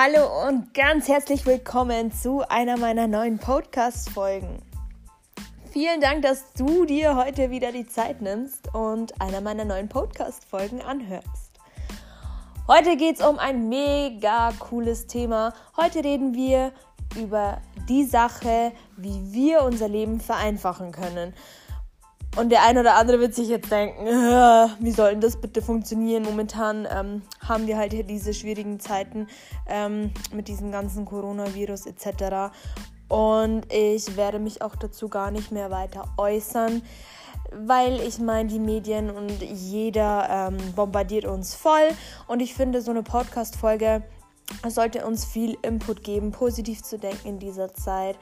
[0.00, 4.62] Hallo und ganz herzlich willkommen zu einer meiner neuen Podcast-Folgen.
[5.72, 10.82] Vielen Dank, dass du dir heute wieder die Zeit nimmst und einer meiner neuen Podcast-Folgen
[10.82, 11.58] anhörst.
[12.68, 15.52] Heute geht es um ein mega cooles Thema.
[15.76, 16.70] Heute reden wir
[17.16, 21.34] über die Sache, wie wir unser Leben vereinfachen können.
[22.36, 26.22] Und der eine oder andere wird sich jetzt denken, wie soll denn das bitte funktionieren?
[26.22, 29.26] Momentan ähm, haben wir halt hier diese schwierigen Zeiten
[29.66, 32.52] ähm, mit diesem ganzen Coronavirus etc.
[33.08, 36.82] Und ich werde mich auch dazu gar nicht mehr weiter äußern,
[37.52, 41.88] weil ich meine, die Medien und jeder ähm, bombardiert uns voll.
[42.26, 44.02] Und ich finde, so eine Podcast-Folge
[44.66, 48.16] sollte uns viel Input geben, positiv zu denken in dieser Zeit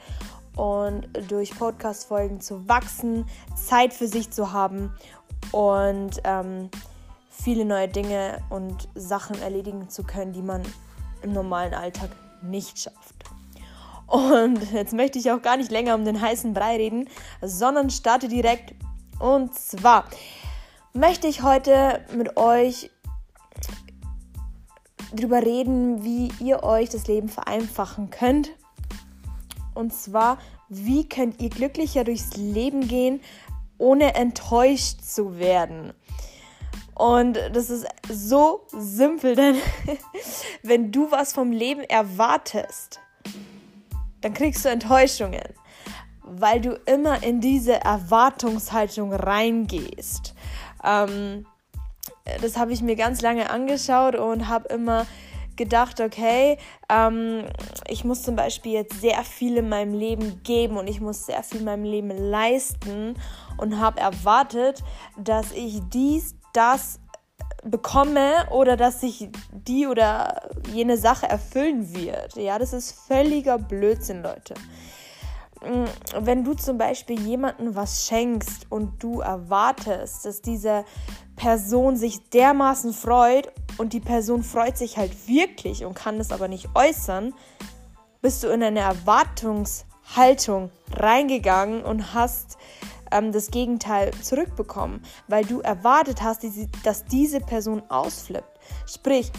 [0.57, 3.25] und durch Podcast-Folgen zu wachsen,
[3.55, 4.91] Zeit für sich zu haben
[5.51, 6.69] und ähm,
[7.29, 10.63] viele neue Dinge und Sachen erledigen zu können, die man
[11.21, 12.09] im normalen Alltag
[12.41, 13.15] nicht schafft.
[14.07, 17.07] Und jetzt möchte ich auch gar nicht länger um den heißen Brei reden,
[17.41, 18.73] sondern starte direkt.
[19.19, 20.05] Und zwar
[20.93, 22.89] möchte ich heute mit euch
[25.13, 28.51] darüber reden, wie ihr euch das Leben vereinfachen könnt
[29.77, 30.39] und zwar,
[30.69, 33.21] wie könnt ihr glücklicher durchs Leben gehen,
[33.77, 35.93] ohne enttäuscht zu werden?
[36.95, 39.55] Und das ist so simpel, denn
[40.63, 42.99] wenn du was vom Leben erwartest,
[44.21, 45.53] dann kriegst du Enttäuschungen,
[46.23, 50.33] weil du immer in diese Erwartungshaltung reingehst.
[50.83, 51.45] Ähm,
[52.41, 55.05] das habe ich mir ganz lange angeschaut und habe immer
[55.57, 56.57] gedacht, okay,
[56.89, 57.45] ähm,
[57.87, 61.43] ich muss zum Beispiel jetzt sehr viel in meinem Leben geben und ich muss sehr
[61.43, 63.15] viel in meinem Leben leisten
[63.57, 64.83] und habe erwartet,
[65.17, 66.99] dass ich dies, das
[67.63, 72.35] bekomme oder dass sich die oder jene Sache erfüllen wird.
[72.35, 74.53] Ja, das ist völliger Blödsinn, Leute.
[75.61, 75.85] Mm,
[76.19, 80.85] wenn du zum Beispiel jemandem was schenkst und du erwartest, dass diese
[81.35, 86.47] Person sich dermaßen freut und die Person freut sich halt wirklich und kann es aber
[86.47, 87.33] nicht äußern,
[88.21, 92.57] bist du in eine Erwartungshaltung reingegangen und hast
[93.11, 96.45] ähm, das Gegenteil zurückbekommen, weil du erwartet hast,
[96.83, 98.59] dass diese Person ausflippt.
[98.85, 99.31] Sprich,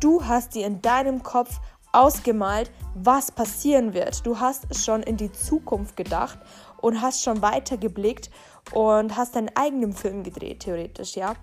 [0.00, 1.60] du hast dir in deinem Kopf
[1.96, 4.26] ausgemalt, was passieren wird.
[4.26, 6.38] Du hast schon in die Zukunft gedacht
[6.80, 8.30] und hast schon weitergeblickt
[8.72, 11.34] und hast deinen eigenen Film gedreht, theoretisch, ja.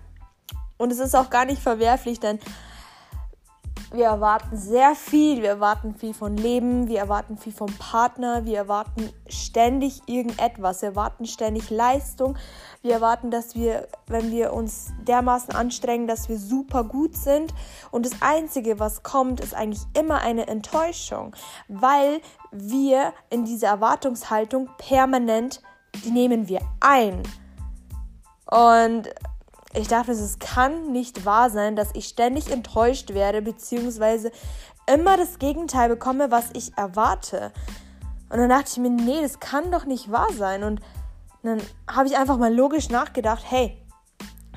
[0.76, 2.38] Und es ist auch gar nicht verwerflich, denn
[3.94, 5.40] wir erwarten sehr viel.
[5.42, 10.90] Wir erwarten viel von Leben, wir erwarten viel vom Partner, wir erwarten ständig irgendetwas, wir
[10.90, 12.36] erwarten ständig Leistung.
[12.82, 17.54] Wir erwarten, dass wir, wenn wir uns dermaßen anstrengen, dass wir super gut sind.
[17.92, 21.34] Und das Einzige, was kommt, ist eigentlich immer eine Enttäuschung,
[21.68, 22.20] weil
[22.50, 25.62] wir in diese Erwartungshaltung permanent,
[26.04, 27.22] die nehmen wir ein.
[28.50, 29.08] Und
[29.74, 34.30] ich dachte, es kann nicht wahr sein, dass ich ständig enttäuscht werde, beziehungsweise
[34.86, 37.52] immer das Gegenteil bekomme, was ich erwarte.
[38.30, 40.62] Und dann dachte ich mir, nee, das kann doch nicht wahr sein.
[40.62, 40.80] Und
[41.42, 43.80] dann habe ich einfach mal logisch nachgedacht, hey,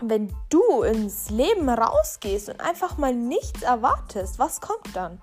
[0.01, 5.22] wenn du ins Leben rausgehst und einfach mal nichts erwartest, was kommt dann?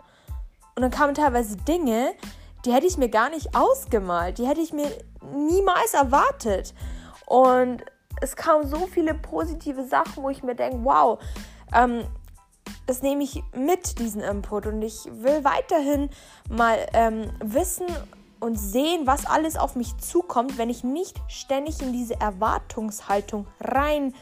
[0.74, 2.12] Und dann kamen teilweise Dinge,
[2.64, 4.90] die hätte ich mir gar nicht ausgemalt, die hätte ich mir
[5.32, 6.74] niemals erwartet.
[7.26, 7.84] Und
[8.20, 11.18] es kamen so viele positive Sachen, wo ich mir denke, wow,
[11.74, 12.04] ähm,
[12.86, 14.66] das nehme ich mit, diesen Input.
[14.66, 16.10] Und ich will weiterhin
[16.48, 17.86] mal ähm, wissen
[18.40, 24.14] und sehen, was alles auf mich zukommt, wenn ich nicht ständig in diese Erwartungshaltung rein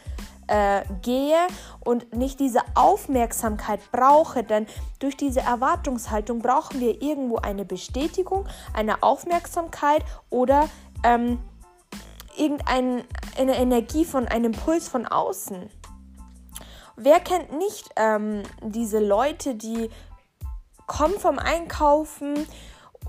[0.47, 1.39] äh, gehe
[1.81, 4.67] und nicht diese Aufmerksamkeit brauche, denn
[4.99, 10.69] durch diese Erwartungshaltung brauchen wir irgendwo eine Bestätigung, eine Aufmerksamkeit oder
[11.05, 11.39] ähm,
[12.37, 13.05] irgendeine
[13.37, 15.71] Energie von einem Impuls von außen.
[16.97, 19.91] Wer kennt nicht ähm, diese Leute, die
[20.87, 22.47] kommen vom Einkaufen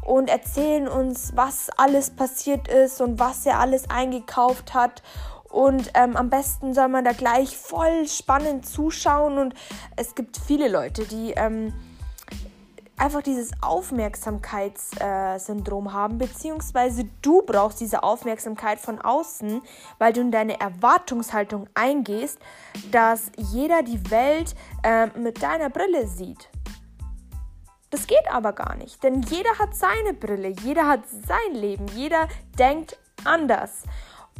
[0.05, 5.03] und erzählen uns, was alles passiert ist und was er alles eingekauft hat.
[5.49, 9.37] Und ähm, am besten soll man da gleich voll spannend zuschauen.
[9.37, 9.53] Und
[9.95, 11.73] es gibt viele Leute, die ähm,
[12.97, 19.61] einfach dieses Aufmerksamkeitssyndrom äh, haben, beziehungsweise du brauchst diese Aufmerksamkeit von außen,
[19.97, 22.39] weil du in deine Erwartungshaltung eingehst,
[22.91, 26.49] dass jeder die Welt äh, mit deiner Brille sieht.
[27.89, 32.27] Das geht aber gar nicht, denn jeder hat seine Brille, jeder hat sein Leben, jeder
[32.57, 33.83] denkt anders.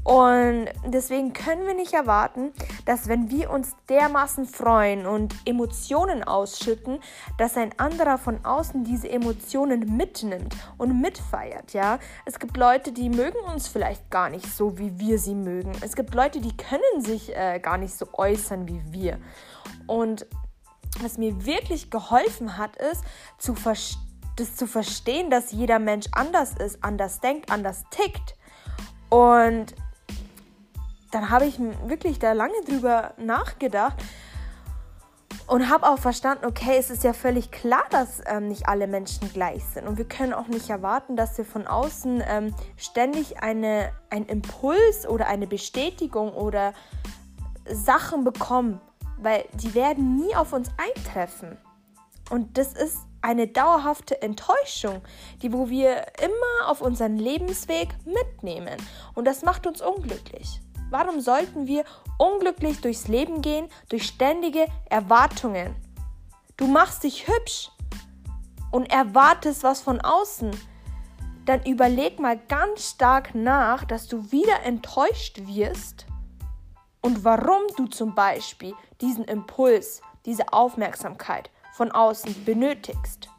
[0.04, 2.52] Und deswegen können wir nicht erwarten,
[2.86, 7.00] dass wenn wir uns dermaßen freuen und Emotionen ausschütten,
[7.38, 12.00] dass ein anderer von außen diese Emotionen mitnimmt und mitfeiert, ja?
[12.26, 15.72] Es gibt Leute, die mögen uns vielleicht gar nicht so, wie wir sie mögen.
[15.82, 19.20] Es gibt Leute, die können sich äh, gar nicht so äußern wie wir.
[19.88, 20.26] Und
[21.02, 23.04] was mir wirklich geholfen hat, ist
[23.38, 23.56] zu
[24.36, 28.36] das zu verstehen, dass jeder Mensch anders ist, anders denkt, anders tickt.
[29.10, 29.76] Und
[31.14, 33.98] dann habe ich wirklich da lange drüber nachgedacht
[35.48, 39.32] und habe auch verstanden, okay, es ist ja völlig klar, dass ähm, nicht alle Menschen
[39.34, 39.88] gleich sind.
[39.88, 45.08] Und wir können auch nicht erwarten, dass wir von außen ähm, ständig eine, einen Impuls
[45.08, 46.74] oder eine Bestätigung oder
[47.66, 48.80] Sachen bekommen,
[49.18, 51.58] weil die werden nie auf uns eintreffen.
[52.30, 55.02] Und das ist eine dauerhafte Enttäuschung,
[55.42, 58.78] die wo wir immer auf unseren Lebensweg mitnehmen.
[59.14, 60.62] Und das macht uns unglücklich.
[60.94, 61.86] Warum sollten wir
[62.20, 65.76] unglücklich durchs Leben gehen durch ständige Erwartungen?
[66.56, 67.72] Du machst dich hübsch
[68.70, 70.52] und erwartest was von außen.
[71.46, 76.06] Dann überleg mal ganz stark nach, dass du wieder enttäuscht wirst
[77.02, 83.30] und warum du zum Beispiel diesen Impuls, diese Aufmerksamkeit von außen benötigst.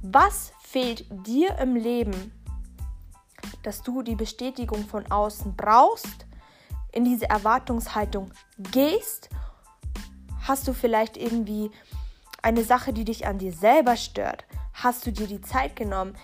[0.00, 2.32] Was fehlt dir im Leben,
[3.62, 6.27] dass du die Bestätigung von außen brauchst
[6.92, 8.32] in diese Erwartungshaltung
[8.72, 9.28] gehst,
[10.42, 11.70] hast du vielleicht irgendwie
[12.42, 14.44] eine Sache, die dich an dir selber stört.
[14.72, 16.16] Hast du dir die Zeit genommen,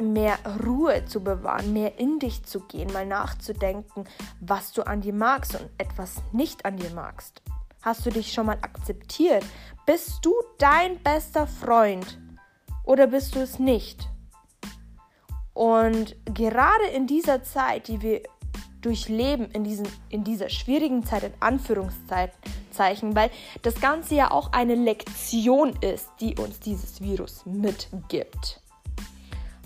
[0.00, 4.04] mehr Ruhe zu bewahren, mehr in dich zu gehen, mal nachzudenken,
[4.40, 7.42] was du an dir magst und etwas nicht an dir magst?
[7.82, 9.44] Hast du dich schon mal akzeptiert?
[9.86, 12.18] Bist du dein bester Freund
[12.84, 14.08] oder bist du es nicht?
[15.54, 18.22] Und gerade in dieser Zeit, die wir
[18.82, 23.30] durchleben in, diesen, in dieser schwierigen Zeit, in Anführungszeichen, weil
[23.62, 28.60] das Ganze ja auch eine Lektion ist, die uns dieses Virus mitgibt.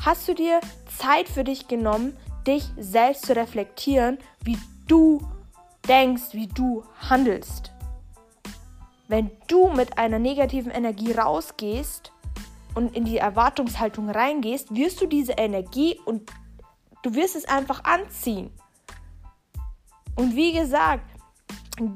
[0.01, 0.61] Hast du dir
[0.99, 2.17] Zeit für dich genommen,
[2.47, 5.21] dich selbst zu reflektieren, wie du
[5.87, 7.71] denkst, wie du handelst?
[9.09, 12.13] Wenn du mit einer negativen Energie rausgehst
[12.75, 16.31] und in die Erwartungshaltung reingehst, wirst du diese Energie und
[17.03, 18.51] du wirst es einfach anziehen.
[20.17, 21.05] Und wie gesagt,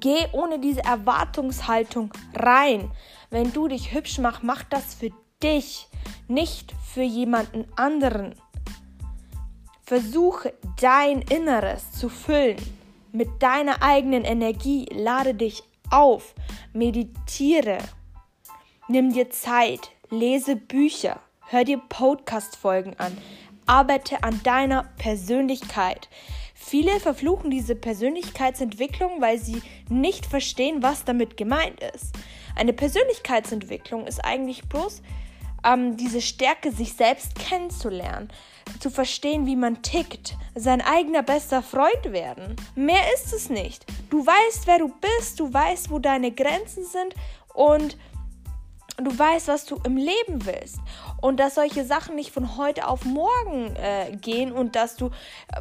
[0.01, 2.91] geh ohne diese Erwartungshaltung rein.
[3.31, 5.11] Wenn du dich hübsch machst, mach das für
[5.43, 5.89] dich,
[6.29, 8.35] nicht für jemanden anderen.
[9.83, 12.57] Versuche dein Inneres zu füllen
[13.13, 14.87] mit deiner eigenen Energie.
[14.93, 16.35] Lade dich auf,
[16.73, 17.79] meditiere,
[18.89, 23.17] nimm dir Zeit, lese Bücher, hör dir Podcast-Folgen an,
[23.67, 26.09] arbeite an deiner Persönlichkeit.
[26.59, 32.15] Viele verfluchen diese Persönlichkeitsentwicklung, weil sie nicht verstehen, was damit gemeint ist.
[32.57, 35.03] Eine Persönlichkeitsentwicklung ist eigentlich bloß
[35.65, 38.31] ähm, diese Stärke, sich selbst kennenzulernen,
[38.81, 42.57] zu verstehen, wie man tickt, sein eigener bester Freund werden.
[42.75, 43.85] Mehr ist es nicht.
[44.09, 47.15] Du weißt, wer du bist, du weißt, wo deine Grenzen sind
[47.55, 47.99] und
[48.99, 50.79] du weißt, was du im Leben willst.
[51.21, 55.11] Und dass solche Sachen nicht von heute auf morgen äh, gehen und dass du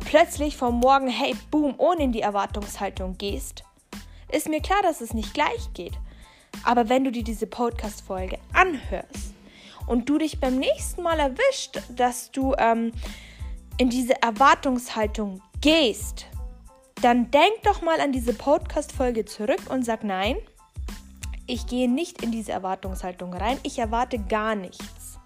[0.05, 3.63] plötzlich vom Morgen, hey, boom, ohne in die Erwartungshaltung gehst,
[4.31, 5.93] ist mir klar, dass es nicht gleich geht.
[6.63, 9.33] Aber wenn du dir diese Podcast-Folge anhörst
[9.87, 12.91] und du dich beim nächsten Mal erwischt, dass du ähm,
[13.77, 16.27] in diese Erwartungshaltung gehst,
[17.01, 20.37] dann denk doch mal an diese Podcast-Folge zurück und sag nein
[21.47, 23.59] ich gehe nicht in diese Erwartungshaltung rein.
[23.63, 25.19] Ich erwarte gar nichts.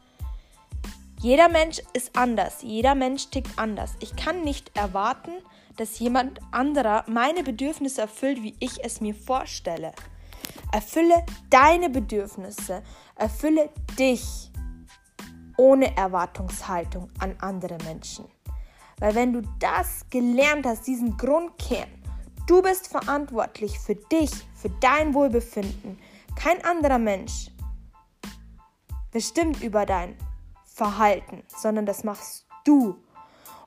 [1.22, 2.62] Jeder Mensch ist anders.
[2.62, 3.96] Jeder Mensch tickt anders.
[4.00, 5.32] Ich kann nicht erwarten,
[5.78, 9.94] dass jemand anderer meine Bedürfnisse erfüllt, wie ich es mir vorstelle.
[10.72, 12.84] Erfülle deine Bedürfnisse.
[13.16, 14.50] Erfülle dich
[15.58, 18.26] ohne Erwartungshaltung an andere Menschen.
[19.00, 21.88] Weil wenn du das gelernt hast, diesen Grundkern,
[22.48, 25.98] du bist verantwortlich für dich, für dein Wohlbefinden,
[26.40, 27.52] kein anderer Mensch
[29.12, 30.16] bestimmt über dein
[30.64, 32.96] Verhalten, sondern das machst du.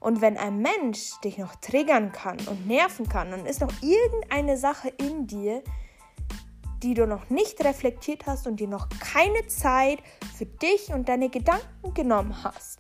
[0.01, 4.57] Und wenn ein Mensch dich noch triggern kann und nerven kann, dann ist noch irgendeine
[4.57, 5.63] Sache in dir,
[6.83, 9.99] die du noch nicht reflektiert hast und dir noch keine Zeit
[10.35, 12.79] für dich und deine Gedanken genommen hast.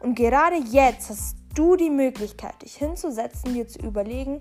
[0.00, 4.40] Und gerade jetzt hast du die Möglichkeit, dich hinzusetzen, dir zu überlegen,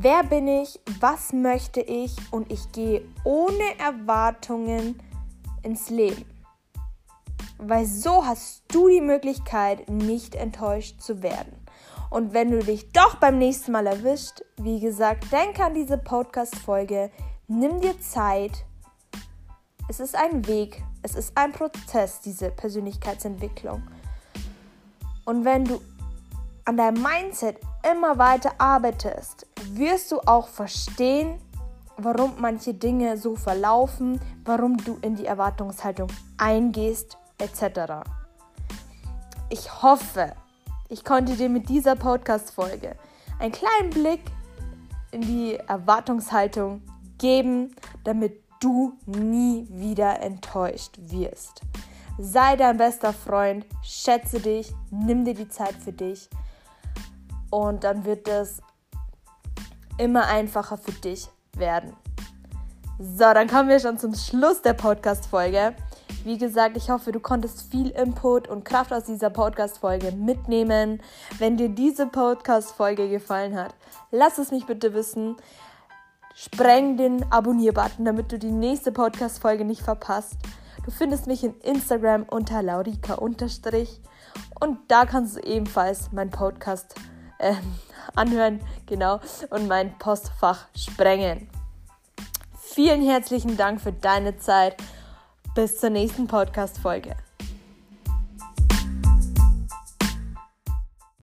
[0.00, 5.00] wer bin ich, was möchte ich und ich gehe ohne Erwartungen
[5.62, 6.24] ins Leben.
[7.58, 11.64] Weil so hast du die Möglichkeit, nicht enttäuscht zu werden.
[12.10, 17.10] Und wenn du dich doch beim nächsten Mal erwischt, wie gesagt, denk an diese Podcast-Folge,
[17.48, 18.64] nimm dir Zeit.
[19.88, 23.82] Es ist ein Weg, es ist ein Prozess, diese Persönlichkeitsentwicklung.
[25.24, 25.80] Und wenn du
[26.64, 27.58] an deinem Mindset
[27.92, 31.38] immer weiter arbeitest, wirst du auch verstehen,
[31.96, 38.04] warum manche Dinge so verlaufen, warum du in die Erwartungshaltung eingehst, etc.
[39.50, 40.32] Ich hoffe,
[40.88, 42.96] ich konnte dir mit dieser Podcast-Folge
[43.38, 44.22] einen kleinen Blick
[45.10, 46.82] in die Erwartungshaltung
[47.18, 51.60] geben, damit du nie wieder enttäuscht wirst.
[52.18, 56.28] Sei dein bester Freund, schätze dich, nimm dir die Zeit für dich
[57.54, 58.60] und dann wird es
[59.96, 61.94] immer einfacher für dich werden.
[62.98, 65.74] So, dann kommen wir schon zum Schluss der Podcast-Folge.
[66.24, 71.00] Wie gesagt, ich hoffe, du konntest viel Input und Kraft aus dieser Podcast-Folge mitnehmen.
[71.38, 73.74] Wenn dir diese Podcast-Folge gefallen hat,
[74.10, 75.36] lass es mich bitte wissen.
[76.34, 80.36] Spreng den Abonnier-Button, damit du die nächste Podcast-Folge nicht verpasst.
[80.84, 83.40] Du findest mich in Instagram unter laurika- und
[84.88, 86.94] da kannst du ebenfalls meinen Podcast
[87.38, 87.54] äh,
[88.14, 91.48] anhören, genau, und mein Postfach sprengen.
[92.58, 94.76] Vielen herzlichen Dank für deine Zeit.
[95.54, 97.16] Bis zur nächsten Podcast-Folge.